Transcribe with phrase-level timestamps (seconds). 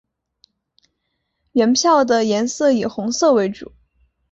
[1.51, 3.71] 原票的颜色以红色为主。